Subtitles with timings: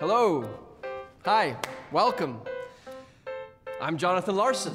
[0.00, 0.42] Hello.
[1.24, 1.54] Hi.
[1.92, 2.40] Welcome.
[3.80, 4.72] I'm Jonathan Larson.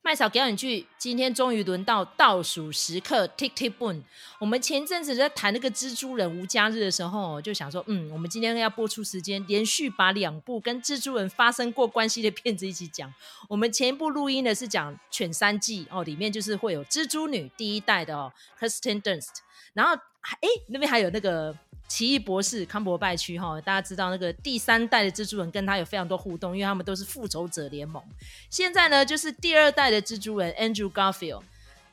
[0.00, 4.02] 麦嫂表演剧，今天终于轮到倒数时刻，Tick Tick Boom。
[4.38, 13.12] 我们前一阵子在谈那个蜘蛛人无家日的时候，就想说，嗯，我们今天要播出时间，连续把两部跟蜘蛛人发生过关系的片子一起讲。
[13.50, 19.40] 我们前一部录音的是讲《犬三季》哦，里面就是会有蜘蛛女第一代的哦，Kristen Dunst，
[19.74, 21.54] 然后哎那边还有那个。
[21.90, 28.00] 奇异博士康伯拜区哈，大家知道那个第三代的蜘蛛人跟他有非常多互动，因为他们都是复仇者联盟。
[28.48, 31.42] 现在呢，就是第二代的蜘蛛人 Andrew Garfield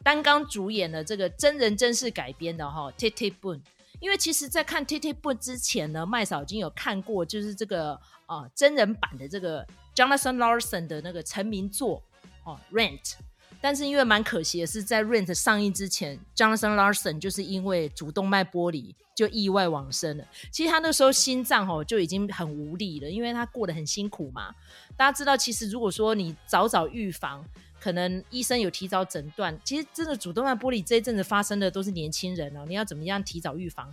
[0.03, 3.61] 担纲主演了这个真人真事改编的哈 t i t i b o o n。
[3.99, 12.03] 因为其实，在看 t i t i b o o n 之前呢，麦嫂已经有看过，就是这个啊、真人版的这个 Jonathan Larson 的那个成名作
[12.43, 13.13] 哦 Rent。
[13.61, 20.23] 但是因为蛮可惜的是，在 Rent 上映之前，Jonathan Larson 就是因为主动脉剥离就意外往生了。
[20.51, 24.53] 其实他那时候心脏哦就已经很无力了，因为他过得很辛苦嘛。
[24.95, 27.43] 大家知道，其实如果说你早早预防，
[27.79, 32.65] 可能医生有提早诊断，其实真的主动脉剥离这一阵子发生的都是年轻人哦。
[32.67, 33.91] 你要怎么样提早预防？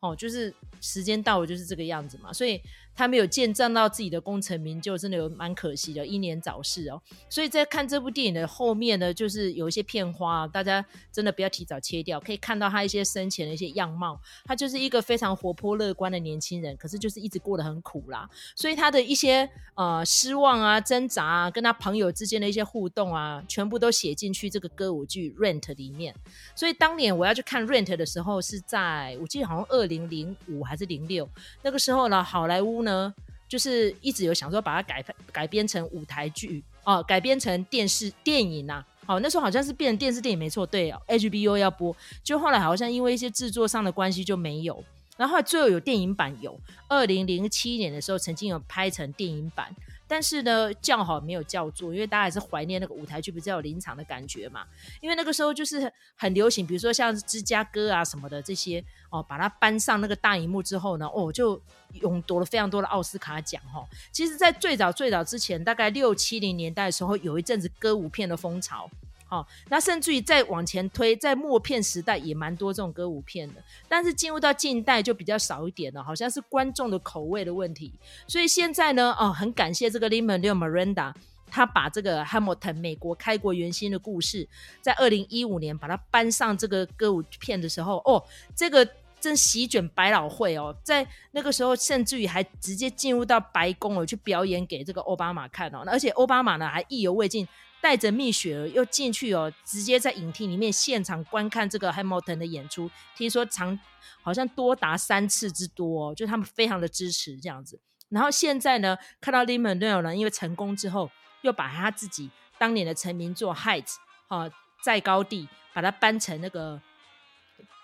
[0.00, 2.60] 哦，就是时间到了就是这个样子嘛，所以。
[2.98, 7.00] 他没有见证到自己的功成名就，真的有蛮可惜的，英年早逝哦。
[7.28, 14.20] 所以在看这部电影的后面呢，就是有一些片花，大家真的不要提早切掉，可以看到他一些生前的一些样貌。
[14.46, 18.28] 他就是一个非常活泼乐观的年轻人，可是就是一直过得很苦啦。
[18.56, 26.12] 所以他的一些呃失望啊、挣扎啊，跟他朋友之间的一些互动啊，全部都写进去这个歌舞剧《Rent》里面。
[26.56, 31.28] 所以当年我要去看《Rent》的时候，是在我记得好像二零零五还是零六
[31.62, 33.14] 那个时候呢，好莱坞呢呢。
[33.48, 38.74] 就是一直有想说把它改改编成舞台剧哦，改编成电视电影呐、
[39.06, 39.14] 啊。
[39.14, 44.84] 哦，那时候好像是变成电视电影没错，对哦，HBO 要播，就后来好像因为一些制作上的关系就没有。
[45.16, 49.74] 然后，最后有电影版有，二零零七年的时候曾经有拍成电影版。
[50.08, 54.66] 但是呢，叫好没有叫座，因为大家还是怀念那个舞台剧比较有临场的感觉嘛。
[55.00, 61.60] 因为那个时候就是很流行，比如说像芝加哥啊什么的这些哦，把它搬上那个大荧幕之后呢，哦，就
[61.92, 63.88] 勇夺了非常多的奥斯卡奖哈、哦。
[64.10, 68.90] 其实，在最早最早之前，大概六七零年代的时候，有一阵子歌舞片的风潮。
[69.30, 77.92] 好、哦，那甚至于再往前推，在默片时代也蛮多这种歌舞片的，但是进入到近代就比较少一点了，好像是观众的口味的问题。
[78.26, 81.12] 所以现在呢，哦，很感谢这个 Lin-Manuel Miranda，
[81.50, 84.48] 他把这个 Hamilton 美国开国元勋的故事，
[84.80, 88.24] 在二零一五年把它搬上这个歌舞片的时候，哦，
[88.56, 88.88] 这个
[89.20, 97.46] 正席卷百老汇哦，在那个时候甚至于还直接进入到白宫哦去表演给这个奥巴马看哦，而且奥巴马呢还意犹未尽。
[97.80, 103.78] 带着蜜雪儿又进去哦，直接在影厅里面现场观看这个 Hamilton 的演出，听说长
[104.22, 107.80] 好像多达三次之多哦，就他们非常的支持这样子。
[108.08, 111.10] 然后现在呢，看到 lemon deal 呢，因为成功之后，
[111.42, 113.96] 又把他自己当年的成名作 Heights
[114.28, 114.50] 哈，
[114.82, 116.80] 在高地把它搬成那个。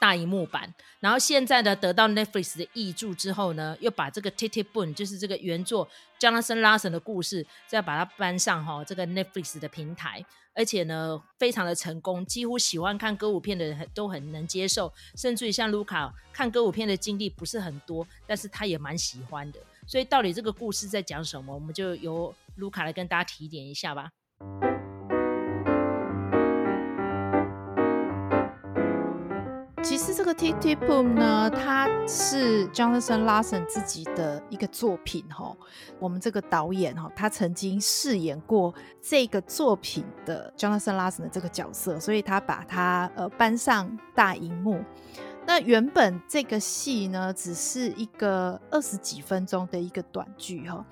[0.01, 5.89] 大荧幕版，然后现在呢，得到 Netflix 的译注之后呢，又把这个 Tick Tick Boom，就是这个原作
[6.21, 19.61] Jonathan Larson 的故事，再把它搬上哈、这个 Netflix 的平台，而且呢，非常的成功，几乎喜欢看歌舞片的人都很能接受，甚至于像卢卡看歌舞片的经历不是很多，但是他也蛮喜欢的。
[19.87, 24.11] 所以到底这个故事在讲什么，我们就由卢卡来跟大家提点一下吧。
[30.25, 35.55] 这个 t i t i p o m 呢，它是 Jonathan Larson 自己的一个作品哈。
[35.99, 44.83] 我们这个导演哈，他曾经饰演过这个作品的 Jonathan Larson 的这个角色，所以他把它呃搬上大荧幕。
[45.45, 50.83] 那原本这个戏呢，只是一个二十几分钟的一个短剧哈。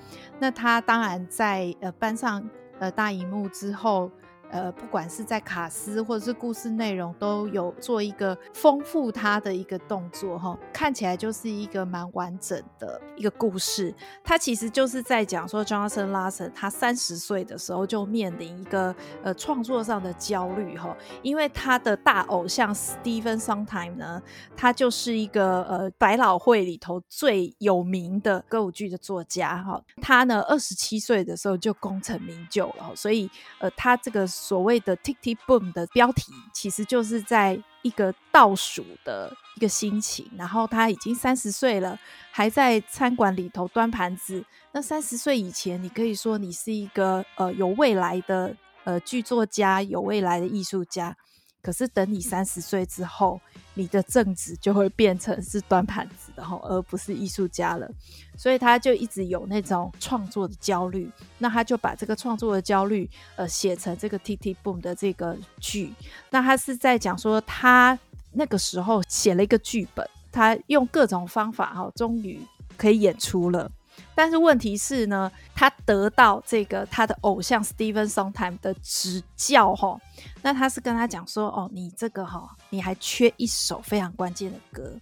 [0.40, 2.46] 那他当然在呃搬上
[2.78, 4.10] 呃大荧幕之后。
[4.52, 13.94] 呃，不管是在卡司或者是故事内容，都有做一个丰富它的一个动作哈，看起来就是一个蛮完整的一个故事。
[14.22, 24.22] 它其实就是在讲说 Johnathan Larson 他三十岁的时候就面临一个呃创作上的焦虑哈，因为他的大偶像 Stephen Sondheim 呢，
[24.54, 34.28] 他就是一个呃百老汇里头最有名的歌舞剧的作家哈，他呢二十七岁的时候就功成名就了，所以呃他这个。
[34.42, 40.28] 所谓的 Tick Tick Boom 的标题，其实就是在一个倒数的一个心情。
[40.36, 41.96] 然后他已经三十岁了，
[42.32, 44.44] 还在餐馆里头端盘子。
[44.72, 51.16] 那三十岁以前，你可以说你是一个呃有未来的呃剧作家，有未来的艺术家。
[51.62, 53.40] 可是等你三十岁之后，
[53.74, 57.88] 你的正职就会变成是端盘子的，而不是艺术家了。
[58.36, 61.08] 所以他就一直有那种创作的焦虑。
[61.38, 65.94] 那他就把这个创作的焦虑，呃，写成这个 T T Boom 的这个剧。
[66.30, 67.96] 那他是在讲说，他
[68.32, 72.40] 那个时候写了一个剧本，他用各种方法，哈，终于
[72.76, 73.70] 可以演出了。
[74.14, 79.98] 但是问题是呢，他得到这个他的偶像 Stephen Sondheim 的指教哈，
[80.42, 84.92] 那他是跟他讲说，哦，你这个哈，你还缺一首非常关键的歌，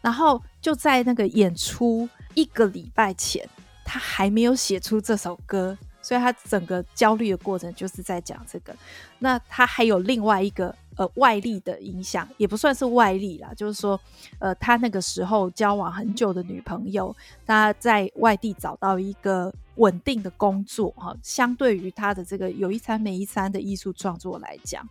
[0.00, 3.48] 然后就在那个演出一个礼拜前，
[3.84, 8.74] 他还没有写出这首歌，所以他整个焦虑的过程就是在讲这个。
[9.18, 10.74] 那他还有另外一个。
[11.00, 13.98] 呃，外力的影响也不算是外力啦，就是说，
[14.38, 17.16] 呃，他那个时候交往很久的女朋友，
[17.46, 24.86] 他在外地找到一个稳定的工作，哈，相对于他的这个有一餐没一餐的艺术创作来讲，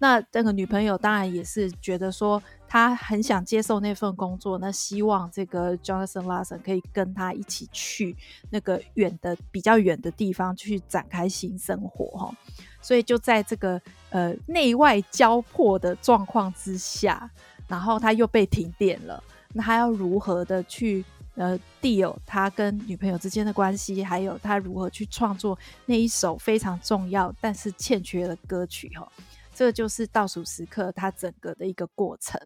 [0.00, 8.16] 那这个女朋友当然也是觉得说，他很想接受那份工作，那希望这个 Jonathan Larson 可以跟他一起去
[8.50, 12.34] 那个远的比较远的地方去展开新生活，哈。
[12.82, 13.80] 所以就在这个
[14.14, 17.28] 呃内外交迫的状况之下，
[17.66, 19.20] 然后他又被停电了，
[19.52, 29.10] 那他要如何的去呃 deal 他跟女朋友之间的关系，还有他如何去创作那一首非常重要但是欠缺的歌曲哈，
[29.52, 32.40] 这个就是倒数时刻他整个的一个过程。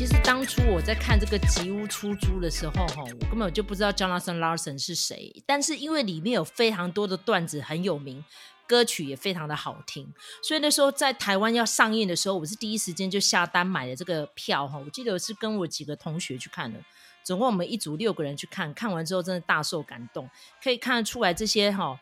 [0.00, 5.30] 其实当初我在看这个《吉屋出租》的时候，哈，我根本就不知道 Jonathan Larson 是谁。
[5.44, 8.24] 但是因为里面有非常多的段子很有名，
[8.66, 10.10] 歌曲也非常的好听，
[10.42, 14.78] 所以那时候在台湾要上映的时候，我是第一时间就下单买了这个票，哈。
[14.78, 16.80] 我记得是跟我几个同学去看的，
[17.22, 20.30] 总共我们一组六个人去看，看完之后真的大受感动，
[20.64, 22.00] 可以看得出来这些哈。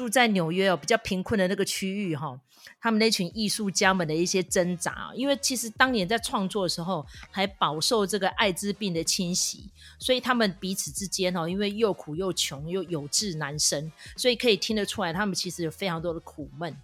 [0.00, 2.40] 住在纽约哦，比较贫困的那个区域哈，
[2.80, 9.68] 他们那群艺术家们的一些挣扎，因为其实当年在创作的时候还饱受这个艾滋病的侵袭，
[9.98, 16.74] 所以他们彼此之间哦，因为又苦又穷又有志难伸，所以可以听得出来，他们其实有非常多的苦闷。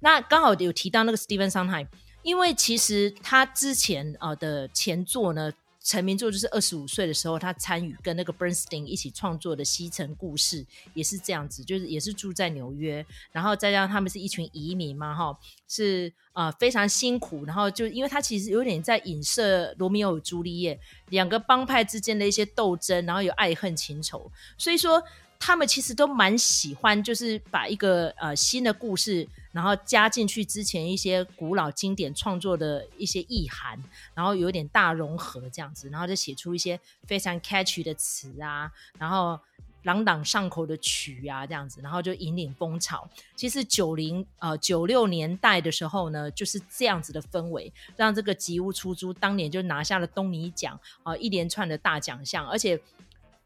[0.00, 1.86] 那刚好有提到那个 Stephen Sondheim，
[2.24, 5.52] 因为其实他之前啊的前作呢。
[5.86, 15.38] 成名作就是二十五岁的时候，他参与跟那个 Bernstein 一起创作的《西城故事》，也是这样子，就是也是住在纽约，然后再加上他们是一群移民嘛，哈，
[15.68, 20.76] 是呃非常辛苦，然后就因为他其实有点在影射罗密欧与朱丽叶
[21.10, 24.28] 两个帮派之间的一些斗争，然后有爱恨情仇，
[24.58, 25.00] 所以说。
[25.38, 33.82] 他们其实都蛮喜欢，就是把一个呃新的故事，然后加进去之前一些古老经典创作的一些意涵，
[34.12, 39.40] 然后有点大融合这样子，然后就写出一些非常 catchy 的词啊，然后
[39.84, 43.08] 朗朗上口的曲啊这样子，然后就引领风潮。
[43.34, 52.78] 其实九零呃九六年代的时候呢，就是这样子的氛围，让这个吉屋出租当年就拿下了东尼奖啊、一连串的大奖项，而且。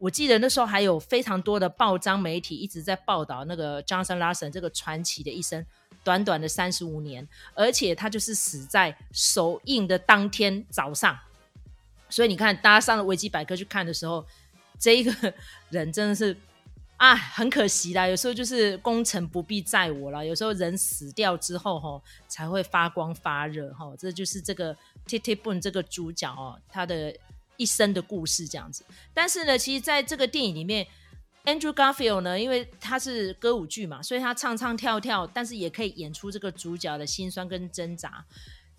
[0.00, 5.62] 我记得那时候还有非常多的报章媒体一直在报道那个 Johnson Larson 这个传奇的一生，
[6.02, 11.19] 短短的三十五年，而且他就是死在首映的当天早上。
[12.08, 14.25] 所以你看，大家上了维基百科去看的时候，
[14.79, 15.35] 这一个
[15.69, 16.37] 人真的是
[16.97, 18.06] 啊，很可惜啦。
[18.06, 24.74] 有时候就是功成不必在我了，有时候人死掉之后吼才会发光发热吼，这就是这个
[25.06, 27.15] Tick Tick Boom 这个主角哦，他的。
[27.56, 28.82] 一生的故事这样子，
[29.13, 30.86] 但是呢，其实在这个电影里面
[31.44, 38.25] ，Andrew Garfield 呢，因为他是歌舞剧嘛，所以他唱唱跳跳，但是也可以演出这个主角的心酸跟挣扎。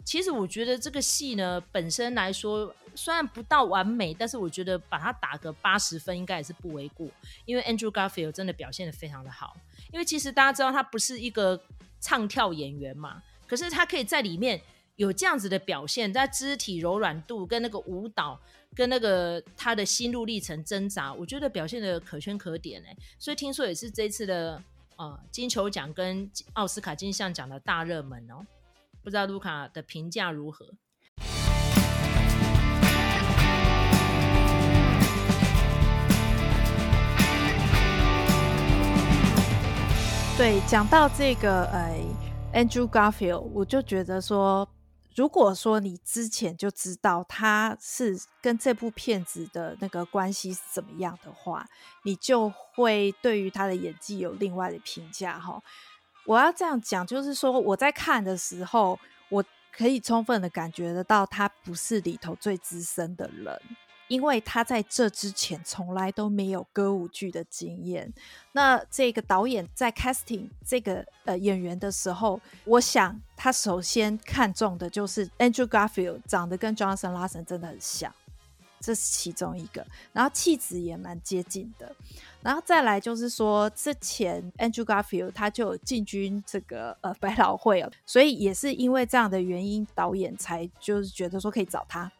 [0.04, 7.08] 其实我觉得这个戏呢，本身来说虽然不到完美，但是我觉得把它打个八十分应该也是不为过，
[7.46, 9.56] 因为 Andrew Garfield 真的表现得非常的好。
[9.92, 11.62] 因为其实大家知道他不是一个
[12.00, 14.60] 唱跳演员嘛，可是他可以在里面
[14.96, 18.40] 有这样子的表现，在肢体柔软度跟那个舞蹈。
[18.74, 24.64] 跟那个他的心路历程挣扎，我觉得表现的可圈可点哎，所以听说也是这次的
[24.96, 28.36] 呃金球奖跟奥斯卡金像奖的大热门哦，
[29.04, 30.66] 不知道卢卡的评价如何？
[40.38, 42.00] 对，讲到这个呃
[42.54, 44.66] ，Andrew Garfield，我就觉得说。
[45.16, 51.68] 如果说你之前就知道他是跟这部片子的那个关系是怎么样的话，
[52.04, 55.62] 你就会对于他的演技有另外的评价哈。
[56.26, 58.98] 我要这样讲，就是说我在看的时候，
[59.30, 63.62] 我可以充分的感觉得到他不是里头最资深的人，
[64.12, 68.12] 因为他在这之前从来都没有歌舞剧的经验。
[68.52, 78.14] 那这个导演在 casting 这个呃演员的时候，我想他首先看中的就是 Andrew Garfield 长得跟 Jonathan Larson 真的很像。
[78.82, 81.96] 这是其中一个，然后气质也蛮接近的，
[82.42, 92.12] 然后再来就是说，之前 Andrew Garfield 他就进军这个呃百老汇了，所以也是因为这样的原因，导演才就是觉得说可以找他，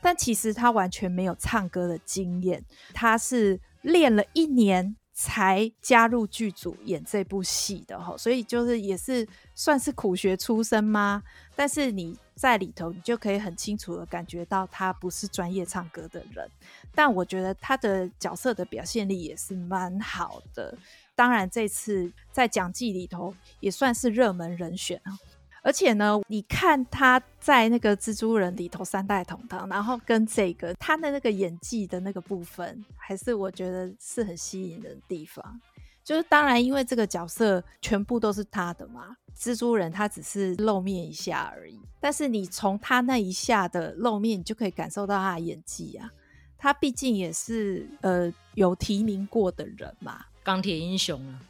[0.00, 11.22] 但其实他完全没有唱歌的经验，他是练了一年才加入剧组演这部戏的哈，所以就是也是算是苦学出身吗？
[11.54, 12.18] 但是你。
[12.40, 16.50] 在里头，你就可以很清楚的感觉到他不是专业唱歌的人，
[16.94, 20.74] 但我觉得他的角色的表现力也是蛮好的。
[21.14, 25.18] 当然，这次在讲季里头也算是热门人选啊。
[25.62, 35.60] 而且呢，你看他在那个蜘蛛人里头三代同堂，然后跟这个他的那个演技的那个部分，还是我觉得是很吸引人的地方。
[36.02, 39.16] 就是当然，因为这个角色全部都是他的嘛。
[39.38, 46.10] 蜘蛛人他只是露面一下而已，但是你从他那一下的露面，你就可以感受到他的演技啊。
[46.58, 51.40] 他毕竟也是呃有提名过的人嘛，钢铁英雄啊。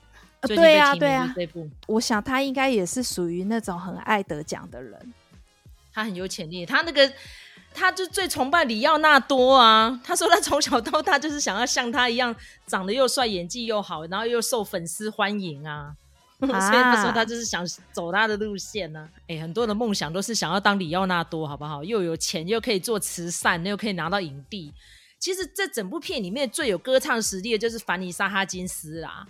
[0.42, 1.34] 对啊，对啊。
[1.86, 5.14] 我想他应该也是属于那种很爱得奖的人。
[5.92, 7.12] 他很有潜力，他那个
[7.74, 10.00] 他就最崇拜李奥纳多啊。
[10.04, 12.34] 他说他从小到大就是想要像他一样，
[12.66, 15.94] 长得又帅，演技又好，然后又受粉丝欢迎啊。
[16.40, 19.08] 啊、 所以他说他就是想走他的路线呢、啊。
[19.28, 21.84] 哎、欸，很多人的梦想都是想要当李奥纳多，好不好？
[21.84, 24.72] 又有钱，又可以做慈善，又可以拿到影帝。
[25.18, 29.26] 其实这整部片里面最有歌唱实力的就是凡妮莎哈金斯啦，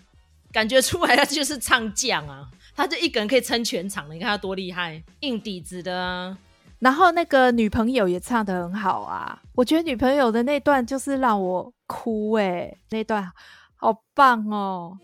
[0.52, 4.14] 感觉出来他就是唱将啊， 他就一个人可以撑全场的。
[4.14, 6.36] 你看他多厉害，硬底子的啊。
[6.80, 13.30] 然后那个女朋友也唱的很好啊，我觉得女朋友的那段就是让我哭哎、欸，那段
[13.76, 14.96] 好棒哦。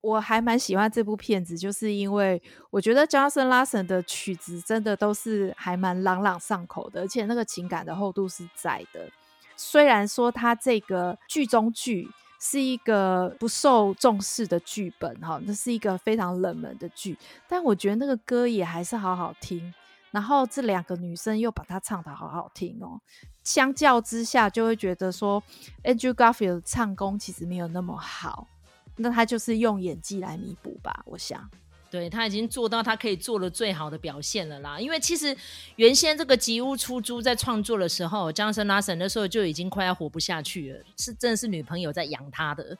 [0.00, 2.40] 我还蛮喜欢这部片子，就是因为
[2.70, 9.10] 我觉得 Jonathan Larson 的曲子真的都是还蛮朗朗上口的，而且那个情感的厚度是在的。
[9.56, 12.08] 虽然说他这个剧中剧
[12.46, 17.16] 是一个不受重视的剧本，哈，那是一个非常冷门的剧，
[17.48, 19.72] 但我觉得那个歌也还是好好听。
[20.10, 23.00] 然后这两个女生又把它唱的好好听哦，
[23.42, 25.42] 相较之下就会觉得说
[25.84, 28.46] Andrew Garfield 唱功其实没有那么好。
[28.96, 31.50] 那他就是用演技来弥补吧，我想，
[31.94, 34.80] 对，他已经做到他可以做的最好的表现了啦。
[34.80, 35.36] 因为其实
[35.76, 42.76] 原先这个吉屋出租在创作的时候，Jonathan Larson 那时候就已经快要活不下去了，是真的是女朋友在养他的。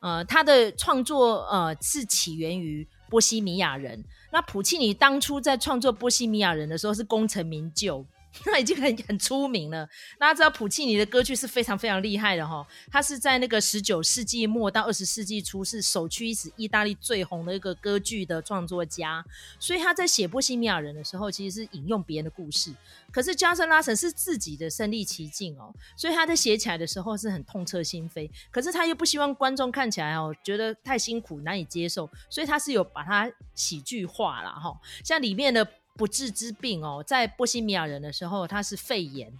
[0.00, 4.02] 呃，他的创作呃是起源于波西米亚人。
[4.32, 8.04] 那普契尼当初在创作波西米亚人的时候是功成名就。
[8.46, 9.88] 那已经很很出名了。
[10.18, 19.24] 大家知道普契尼的歌剧是非常非常厉害的哈，他是在那个十九世纪末到二十世纪初是首屈一指意大利最红的一个歌剧的创作家，
[19.58, 22.72] 所以他在写《波西米亚人》的时候，其实是引用别人的故事。
[23.12, 28.30] 可是加森拉森是自己的身历其境哦，所以他在写起来的时候是很痛彻心扉。
[28.52, 35.66] 可是他又不希望观众看起来哦觉得太辛苦难以接受，所以他是有把它喜剧化了哈，像里面的。
[35.96, 39.32] 不治之病哦，在波西米亚人的时候，他是肺炎，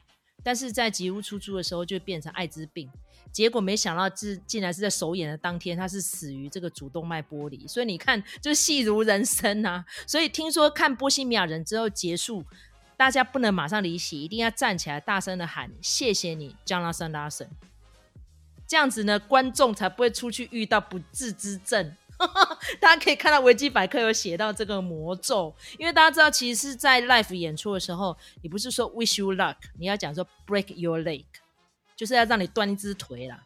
[0.43, 2.91] 但是在吉屋出租的时候就变成艾滋病。
[3.33, 7.67] 结果没想到，这竟然是在首演的当天，他是死于这个主动脉剥离。
[7.69, 9.85] 所以你看，就戏如人生啊。
[10.07, 12.45] 所以听说看波西米亚人之后结束，
[12.97, 17.49] 大家不能马上离席，一定要站起来大声的喊谢谢你，Jonathan Larson。
[18.67, 21.97] 这样子呢，观众才不会出去遇到不治之症。
[22.79, 31.25] 大家可以看到维基百科有写到这个魔咒，因为大家知道，其实是在 live 演出的时候，你不是说 wish you luck，你要讲说 break your leg，
[31.97, 33.43] 就是要让你断一只腿啦，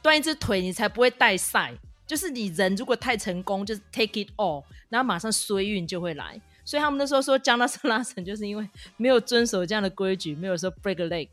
[0.00, 1.74] 断一只腿你才不会带赛。
[2.06, 6.40] 就是你人如果太成功，就是 take it all，然后马上衰运就会来。
[6.64, 11.28] 所以他们那时候说 Jonathan Larson 就是因为没有遵守这样的规矩，没有说 break a leg。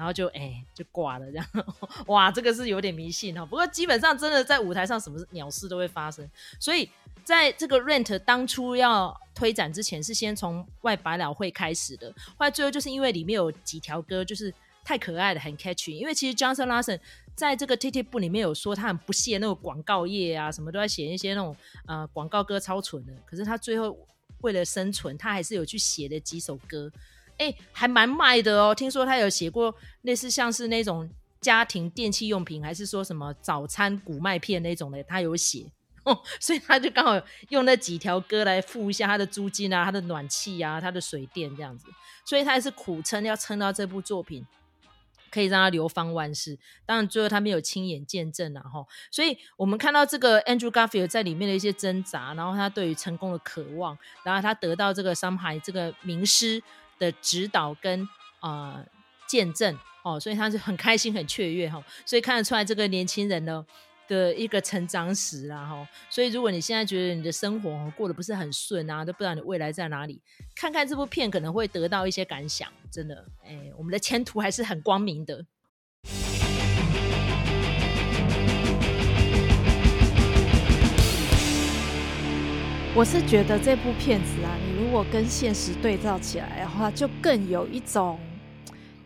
[0.00, 1.46] 然后就哎、就挂了这样，
[2.08, 3.44] 哇，这个是有点迷信哈。
[3.44, 6.26] 不过基本上真的在舞台上什么鸟事都会发生，
[6.58, 6.88] 所以
[7.22, 12.10] 在这个 Rent 当初要推展之前，是先从外百老汇开始的。
[12.38, 14.50] 后来最后就是因为里面有几条歌就是
[14.82, 15.90] 太可爱了，很 catchy。
[15.90, 16.98] 因为其实 Jonathan Larson
[17.34, 21.54] 在这个 TikTok 部里面有说他很不屑那个广告业啊，什么都在写一些那种
[21.84, 23.12] 呃广告歌超蠢的。
[23.26, 23.94] 可是他最后
[24.40, 26.90] 为了生存，他还是有去写的几首歌，
[27.40, 28.74] 哎，还蛮卖的哦。
[28.74, 31.08] 听说他有写过类似像是那种
[31.40, 35.72] 家庭电器用品，还是说什么早餐谷麦片那种的，他有写。
[36.04, 41.86] 哦，所以他就刚好用那几条歌来付一下他的租金啊，他的暖气啊，他的水电这样子，
[42.24, 44.46] 所以他还是苦撑，要撑到这部作品
[45.30, 46.58] 可以让他流芳万世。
[46.86, 48.84] 当然，最后他没有亲眼见证啊，哈。
[49.10, 56.62] 所以我们看到这个 Andrew Garfield 在里面的一些挣扎，然后他对于成功的渴望，然后他得到这个上海这个名师
[57.00, 58.84] 的指导跟啊、
[59.26, 61.82] 见证哦，所以他是很开心很雀跃哈。
[62.06, 63.66] 所以看得出来这个年轻人呢。
[64.10, 70.20] 的一个成长史啦，哈，所以如果你现在觉得你的生活过得不是很顺啊，都不知道你未来在哪里，
[70.56, 72.68] 看看这部片可能会得到一些感想。
[72.90, 75.46] 真的，哎、我们的前途还是很光明的。
[83.00, 88.20] 我是觉得这部片子啊，你如果跟现实对照起来的话，就更有一种。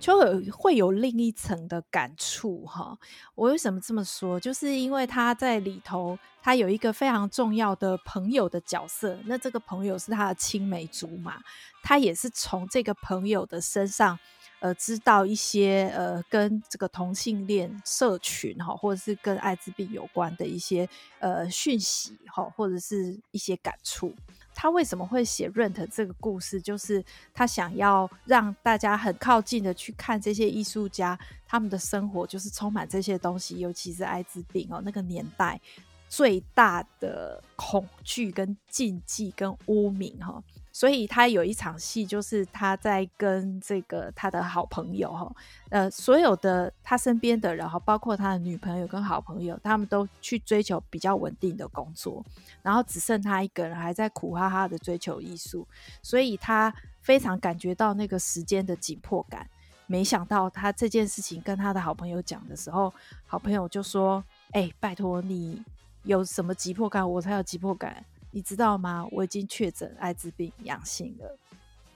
[0.01, 2.99] 就会会有另一层的感触哈。
[3.37, 4.41] 我为什么这么说？
[4.41, 9.17] 就是因为他在里头，他有一个非常重要的朋友的角色。
[9.27, 11.37] 那这个朋友是他的青梅竹马，
[11.85, 14.19] 他也是从这个朋友的身上，
[14.65, 24.15] 呃，知道一些呃跟这个同性恋社群哈，或者是跟艾滋病有关的一些呃讯息哈，或者是一些感触。
[24.55, 26.59] 他为什么会写《Rent》这个故事？
[26.63, 27.05] 就是
[27.35, 35.61] 他想要让大家很靠近的去看这些艺术家，他们的生活就是充满这些东西，尤其是艾滋病哦，那个年代
[36.09, 40.43] 最大的恐惧、跟禁忌、跟污名哈。
[40.75, 45.33] 所以他有一场戏，就是他在跟这个他的好朋友哈，
[45.71, 52.25] 呃，所有的他身边的人哈，包括他的女朋友跟好朋友，他们都去追求比较稳定的工作，
[52.61, 55.65] 然后只剩他一个人还在苦哈哈的追求艺术，
[56.03, 59.49] 所以他非常感觉到那个时间的紧迫感。
[59.87, 62.93] 没想到他这件事情跟他的好朋友讲的时候，
[63.29, 65.63] 好朋友就说：“哎，拜托你
[66.03, 69.07] 有什么急迫感，我才有急迫感。”你知道吗？
[69.13, 71.39] 我已经确诊艾滋病阳性了，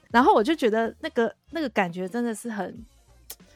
[0.09, 2.85] 然后我就觉得那个那个感觉真的是很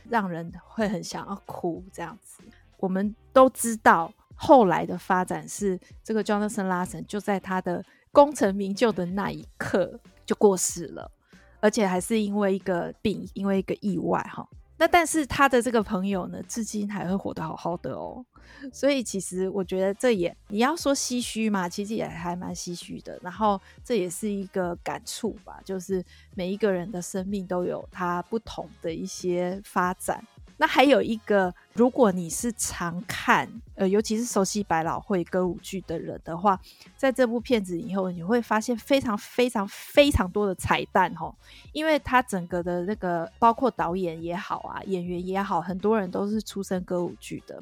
[0.10, 2.44] 让人会很想要哭这样子。
[2.78, 11.10] 我们都知道后来的发展是，这个 Jonathan Larson 就在他的功成名就的那一刻就过世了，
[11.62, 14.46] 而且还是因为一个病，因为一个意外哈。
[14.84, 18.22] 那但是他的这个朋友呢，至今还会活得好好的哦。
[18.74, 23.18] 所以其实我觉得这也你要说唏嘘嘛，其实也还蛮唏嘘的。
[23.24, 26.04] 然后这也是一个感触吧，就是
[26.36, 30.22] 每一个人的生命都有他不同的一些发展。
[30.58, 36.60] 那还有一个，如果你是常看，呃，尤其是熟悉百老汇歌舞剧的人的话，
[36.96, 41.34] 在这部片子以后，你会发现非常非常非常多的彩蛋哦，
[41.72, 47.62] 因为他整个的那个，包括导演也好啊，演员也好，很多人都是出身歌舞剧的，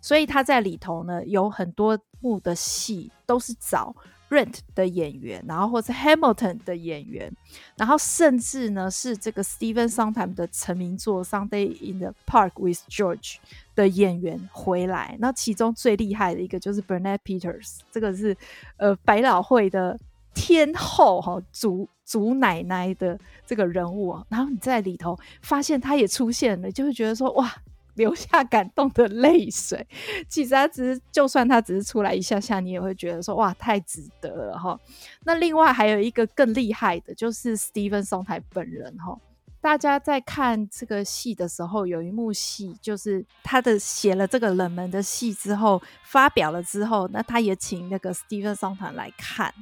[0.00, 3.94] 所以他在里头呢，有很多幕的戏都是找。
[4.30, 7.30] Rent 的演员，然后或是 Hamilton 的演员，
[7.76, 13.34] 然后甚至呢是这个 Stephen Sondheim 的成名作《Sunday in the Park with George》
[13.74, 15.16] 的演员回来。
[15.18, 18.36] 那其中最厉害的一个就是 Bernadette Peters，这个是
[18.76, 19.98] 呃百老汇的
[20.32, 24.16] 天后哈，祖祖奶奶的这个人物。
[24.28, 27.52] 然后你在里头发现他也出现了，就会觉得说哇。
[28.00, 29.86] 流下感动的泪水，
[30.26, 34.80] 其实他只是，就算他只是出来一下下，你也会觉得说哇，太值得了哈。
[35.24, 39.16] 那另外还有一个更厉害的，就是 Stephen Sondheim 本人哈。
[39.60, 49.52] 大家在看这个戏的时候，有一幕戏就是他的写了这个冷门的戏之后，发表了之后，那他也请那个 Stephen Sondheim 来看，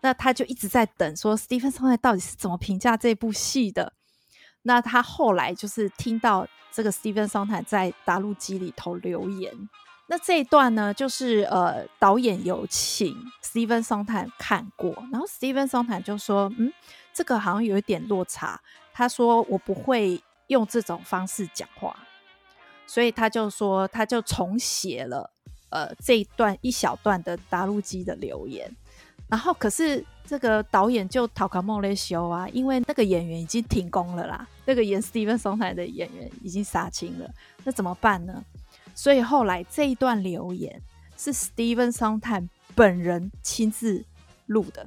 [0.00, 3.92] 那他就一直在等说 Stephen Sondheim 到底是怎么评价这部戏的。
[4.68, 9.50] 那他后来就是听到这个 Stephen Sondheim 在答录机里头留言，
[10.08, 16.70] 那这一段呢，就是呃导演有请 Stephen Sondheim 看过，然后 Stephen Sondheim 就说，嗯，
[17.14, 18.60] 这个好像有一点落差。
[18.92, 21.96] 他说我不会用这种方式讲话，
[22.86, 25.30] 所以他就说他就重写了
[25.70, 28.70] 呃这一段一小段的答录机的留言，
[29.28, 30.04] 然后可是。
[30.28, 37.30] 这个导演就逃卡莫雷修啊，因为那个演员已经停工了啦，那个演 Stephen Sondheim 的演员已经杀青了，
[37.64, 38.44] 那怎么办呢？
[38.94, 40.82] 所以后来这一段留言
[41.16, 44.04] 是 Stephen Sondheim 本人亲自
[44.48, 44.86] 录的，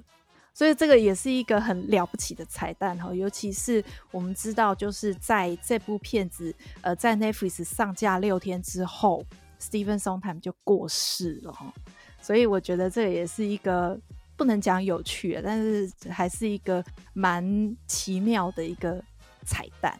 [0.54, 9.25] 所以这个也是一个很了不起的彩蛋哈，尤其是我们知道，就是在这部片子呃在 Netflix 上架六天之后
[9.60, 11.73] ，Stephen Sondheim 就过世了哈，
[12.21, 13.99] 所以我觉得这也是一个
[14.36, 19.04] 不能讲有趣，但是还是一个蛮奇妙的一个
[19.46, 20.00] 彩蛋，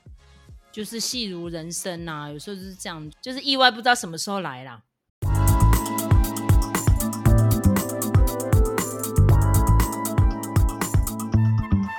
[0.72, 4.82] 就是戏如人生呐、啊，有时候就是这样，就是意外不知道什么时候来啦。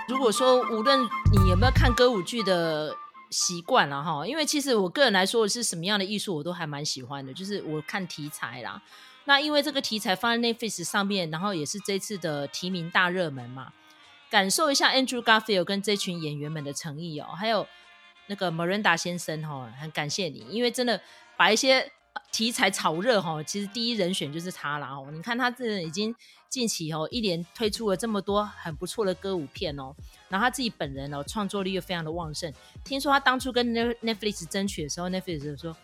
[0.08, 1.00] 如果说无论
[1.32, 2.94] 你有没有看歌舞剧的
[3.30, 8.80] 习惯了哈，因为其实我个人来说是什么样的艺术我都还蛮喜欢的，就是我看题材啦。
[9.24, 13.72] 那因为这个题材放在 Netflix 上面，然后也是这次的提名大热门嘛，
[14.30, 17.66] 感受一下 Andrew Garfield 跟这群演员们的诚意哦，还有
[18.26, 21.00] 那个 Miranda 先生哈，很感谢你，因为真的
[21.36, 21.90] 把一些
[22.30, 25.08] 题材炒热哈，其实第一人选就是他啦哦。
[25.12, 26.14] 你看他这已经。
[26.52, 29.94] 近期哦，一连推出了这么多很不错的歌舞片哦，
[30.28, 32.52] 然后他自己本人哦，创作力又非常的旺盛。
[32.84, 35.74] 听说他当初跟 Netflix 争取的时候，Netflix 就说：“，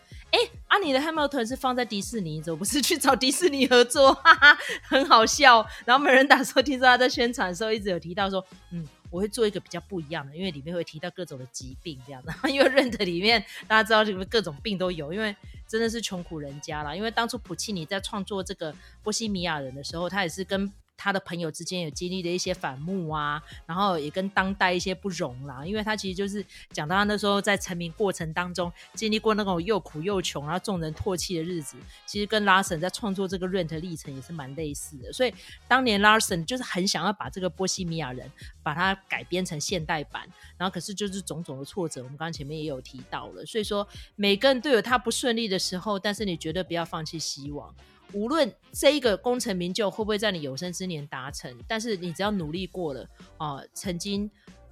[0.79, 5.65] 你的 Hamilton 是放在迪士尼，怎么不是去找迪士尼合作？” 哈哈，很好笑。
[5.85, 12.31] 然后没人打说，听说他在宣传的时候一直有提到说：“嗯。”我会做一个比较不一样的，因为里面会提到各种的疾病这样的。
[12.47, 15.35] 因为 Rent 里面大家知道里面各种病都有，因为
[15.67, 16.95] 真的是穷苦人家啦。
[16.95, 20.71] 因为当初普契尼在创作这个波西米亚人的时候，他也是跟。
[21.01, 35.13] 他的朋友之间有经历的一些反目啊，然后也跟当代一些不容啦，因为他其实就是讲到他那时候在成名过程当中经历过那种又苦又穷，然后众人唾弃的日子，其实跟 Larson 在创作这个 Rent 历程也是蛮类似的。
[35.13, 35.33] 所以
[35.69, 38.29] 当年 Larson 就是很想要把这个波西米亚人
[38.61, 43.45] 把它改编成现代版，然后可是就是种种的挫折，我们刚刚前面也有提到了。
[43.45, 47.73] 所以说每个人都有他不顺利的时候，但是你绝对不要放弃希望。
[48.13, 53.01] 无论这一个功成名就会不会在你有生之年达成，但是你只要努力过了
[53.37, 54.29] 啊、呃，曾经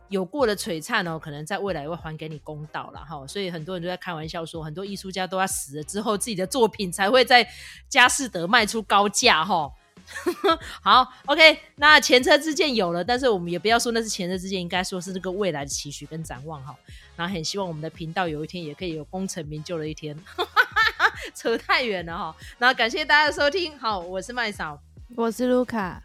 [0.10, 3.28] 有过的璀璨哦，可能在未来会还给你公道了哈。
[3.28, 7.48] 所以很多人都在开玩笑说，很多艺术家都要死了之后，自己的作品才会在
[7.90, 9.72] 佳士得卖出高价哈。
[10.82, 16.74] 好，OK，那前车之鉴有了，但是我们也不要说那是前车之鉴，应该说是这个未来的期许跟展望哈。
[17.18, 20.18] 然后很希望我们的频道有一天也可以有功成名就的一天。
[21.36, 24.80] 扯太远了哈，那感谢大家的收听，好，我是麦嫂，
[25.16, 26.02] 我是卢卡。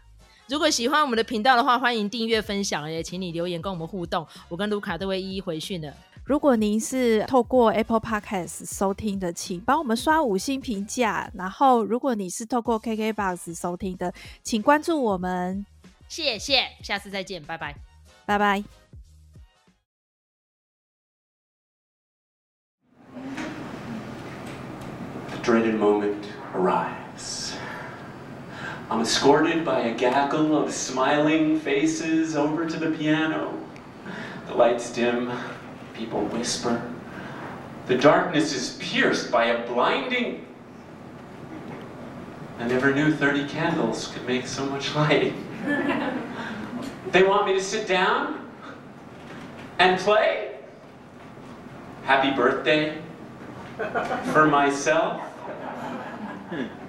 [0.47, 5.93] 如果喜欢我们的频道的话，欢迎订阅分享，也请你留言跟我们互动，我跟卢卡都会一一回讯的。
[6.25, 11.29] 如果您是透过 Apple Podcast 收听的，请帮我们刷五星评价。
[11.33, 15.65] 然后，如果你是透过 KKBOX 收听的，请关注我们。
[16.07, 17.75] 谢谢，下次再见，拜拜，
[18.25, 18.82] 拜拜。
[25.43, 26.25] Dreaded moment
[26.55, 27.55] arrives.
[28.89, 33.59] I'm escorted by a gaggle of smiling faces over to the piano.
[34.47, 35.31] The lights dim,
[35.93, 36.81] people whisper.
[37.87, 40.45] The darkness is pierced by a blinding.
[42.59, 45.33] I never knew 30 candles could make so much light.
[47.11, 48.49] they want me to sit down
[49.79, 50.57] and play?
[52.03, 53.01] Happy birthday
[54.31, 55.22] for myself?
[56.53, 56.82] Hmm.